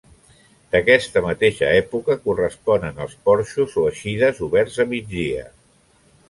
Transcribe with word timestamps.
D'aquesta 0.75 1.21
mateixa 1.25 1.69
època 1.81 2.15
corresponen 2.23 3.03
els 3.05 3.13
porxos 3.29 3.77
o 3.83 3.85
eixides 3.93 4.41
oberts 4.49 4.81
a 4.87 4.89
migdia. 4.97 5.47